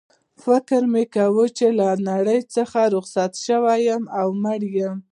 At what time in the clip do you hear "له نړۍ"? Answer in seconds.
1.79-2.39